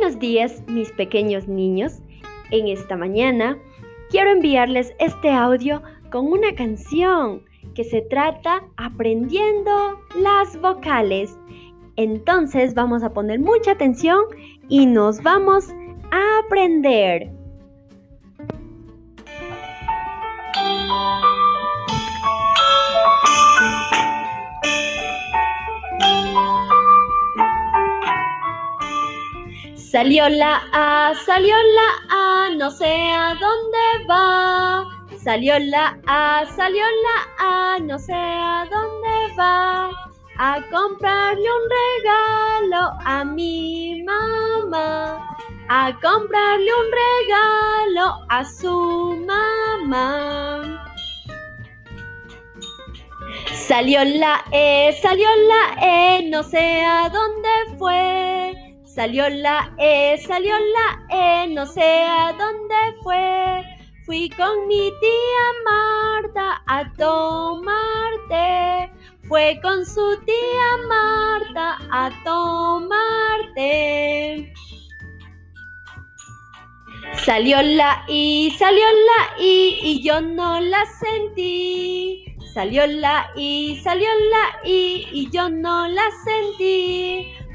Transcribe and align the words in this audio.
Buenos 0.00 0.20
días, 0.20 0.62
mis 0.68 0.92
pequeños 0.92 1.48
niños. 1.48 2.00
En 2.52 2.68
esta 2.68 2.96
mañana 2.96 3.58
quiero 4.10 4.30
enviarles 4.30 4.94
este 5.00 5.28
audio 5.28 5.82
con 6.12 6.28
una 6.28 6.54
canción 6.54 7.42
que 7.74 7.82
se 7.82 8.02
trata 8.02 8.62
aprendiendo 8.76 9.98
las 10.22 10.56
vocales. 10.60 11.36
Entonces 11.96 12.74
vamos 12.74 13.02
a 13.02 13.12
poner 13.12 13.40
mucha 13.40 13.72
atención 13.72 14.20
y 14.68 14.86
nos 14.86 15.20
vamos 15.24 15.68
a 16.12 16.38
aprender. 16.46 17.32
Salió 29.98 30.28
la 30.28 30.62
A, 30.72 31.12
salió 31.26 31.56
la 31.56 31.88
A, 32.16 32.50
no 32.56 32.70
sé 32.70 32.86
a 32.86 33.34
dónde 33.34 34.06
va. 34.08 34.84
Salió 35.24 35.58
la 35.58 35.98
A, 36.06 36.46
salió 36.54 36.84
la 37.06 37.44
A, 37.44 37.78
no 37.80 37.98
sé 37.98 38.14
a 38.14 38.64
dónde 38.70 39.34
va. 39.36 39.90
A 40.38 40.60
comprarle 40.70 41.48
un 41.58 41.64
regalo 41.82 42.92
a 43.04 43.24
mi 43.24 44.04
mamá. 44.04 45.36
A 45.68 45.92
comprarle 46.00 46.70
un 46.82 46.88
regalo 47.02 48.24
a 48.28 48.44
su 48.44 49.26
mamá. 49.26 50.94
Salió 53.52 54.04
la 54.04 54.44
E, 54.52 54.96
salió 55.02 55.28
la 55.48 55.84
E, 55.84 56.30
no 56.30 56.44
sé 56.44 56.84
a 56.84 57.08
dónde 57.08 57.48
fue. 57.76 58.47
Salió 58.94 59.28
la 59.28 59.72
E, 59.78 60.16
salió 60.26 60.54
la 60.58 61.04
E, 61.10 61.46
no 61.48 61.66
sé 61.66 62.02
a 62.02 62.32
dónde 62.32 62.74
fue. 63.02 63.62
Fui 64.06 64.30
con 64.30 64.66
mi 64.66 64.90
tía 65.00 65.52
Marta 65.64 66.62
a 66.66 66.90
tomarte. 66.94 68.90
Fue 69.28 69.60
con 69.62 69.84
su 69.84 70.18
tía 70.24 70.78
Marta 70.88 71.76
a 71.92 72.10
tomarte. 72.24 73.58
Salió 77.24 77.60
la 77.60 78.04
I, 78.08 78.50
salió 78.58 78.86
la 78.86 79.38
I 79.38 79.78
y 79.82 80.02
yo 80.02 80.22
no 80.22 80.60
la 80.60 80.86
sentí. 80.86 82.24
Salió 82.54 82.86
la 82.86 83.30
I, 83.36 83.78
salió 83.84 84.08
la 84.30 84.66
I 84.66 85.06
y 85.12 85.30
yo 85.30 85.50
no 85.50 85.86
la 85.88 86.10
sentí. 86.24 86.97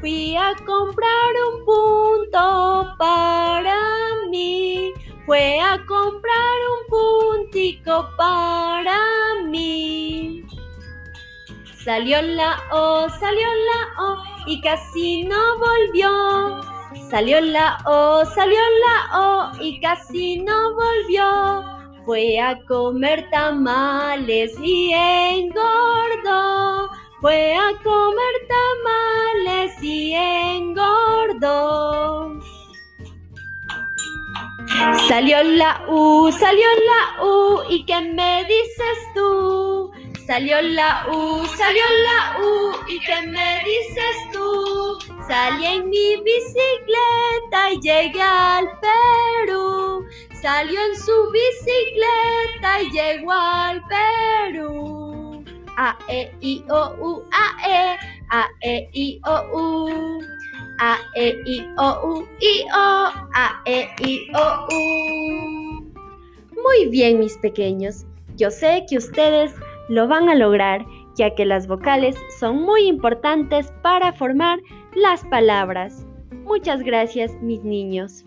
Fui 0.00 0.34
a 0.34 0.54
comprar 0.64 1.30
un 1.52 1.64
punto 1.66 2.94
para 2.98 3.76
mí. 4.30 4.94
Fue 5.26 5.60
a 5.60 5.76
comprar 5.86 6.56
un 6.72 6.86
puntico 6.88 8.08
para 8.16 8.98
mí. 9.44 10.42
Salió 11.84 12.22
la 12.22 12.62
O, 12.72 13.10
salió 13.10 13.46
la 13.46 14.04
O 14.04 14.16
y 14.46 14.60
casi 14.62 15.24
no 15.24 15.58
volvió. 15.58 16.60
Salió 17.10 17.38
la 17.42 17.76
O, 17.84 18.24
salió 18.24 18.58
la 18.58 19.18
O 19.18 19.50
y 19.62 19.80
casi 19.80 20.38
no 20.38 20.74
volvió. 20.74 21.62
Fue 22.06 22.38
a 22.40 22.58
comer 22.66 23.28
tamales 23.30 24.54
y 24.62 24.92
engordó. 24.94 25.60
Fue 27.20 27.54
a 27.54 27.68
comer 27.82 28.34
tamales 28.48 28.69
y 29.82 30.14
engordó. 30.14 31.70
Salió 35.08 35.42
la 35.42 35.84
U, 35.88 36.30
salió 36.32 36.66
la 36.86 37.24
U, 37.24 37.62
¿y 37.68 37.84
qué 37.84 38.00
me 38.00 38.44
dices 38.44 38.98
tú? 39.14 39.90
Salió 40.26 40.62
la 40.62 41.06
U, 41.10 41.44
salió 41.56 41.82
la 42.04 42.38
U, 42.40 42.72
¿y 42.88 43.00
qué 43.00 43.26
me 43.26 43.62
dices 43.64 44.16
tú? 44.32 44.98
Salí 45.26 45.64
en 45.66 45.90
mi 45.90 46.16
bicicleta 46.22 47.72
y 47.72 47.80
llegué 47.80 48.22
al 48.22 48.68
Perú. 48.80 50.06
Salió 50.40 50.80
en 50.80 50.96
su 50.96 51.30
bicicleta 51.30 52.82
y 52.82 52.90
llegó 52.90 53.32
al 53.32 53.82
Perú. 53.86 55.44
A, 55.76 55.96
E, 56.08 56.32
I, 56.40 56.64
O, 56.68 56.94
U, 57.00 57.24
A, 57.32 57.68
E, 57.68 57.98
A, 58.30 58.46
E, 58.62 58.88
I, 58.92 59.20
O, 59.26 59.58
U. 59.58 60.20
A, 60.78 60.98
E, 61.14 61.36
I, 61.44 61.66
O, 61.76 62.08
U, 62.08 62.28
I, 62.40 62.64
O, 62.72 63.10
A, 63.34 63.62
E, 63.66 63.88
I, 64.06 64.30
O, 64.34 64.66
U. 64.72 65.92
Muy 66.62 66.88
bien, 66.90 67.18
mis 67.18 67.36
pequeños. 67.38 68.06
Yo 68.36 68.50
sé 68.50 68.84
que 68.88 68.96
ustedes 68.96 69.52
lo 69.88 70.08
van 70.08 70.28
a 70.28 70.34
lograr, 70.34 70.86
ya 71.16 71.34
que 71.34 71.44
las 71.44 71.66
vocales 71.66 72.16
son 72.38 72.62
muy 72.62 72.86
importantes 72.86 73.72
para 73.82 74.12
formar 74.12 74.60
las 74.94 75.24
palabras. 75.26 76.06
Muchas 76.44 76.82
gracias, 76.82 77.32
mis 77.42 77.62
niños. 77.64 78.24